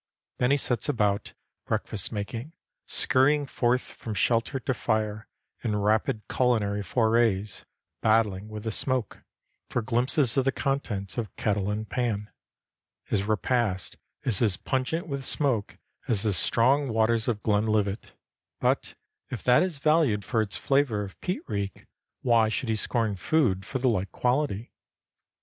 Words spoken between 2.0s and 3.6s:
making, scurrying